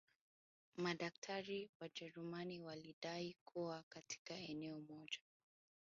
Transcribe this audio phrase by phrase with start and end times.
[0.77, 5.19] Madaktari Wajerumani walidai kuwa katika eneo moja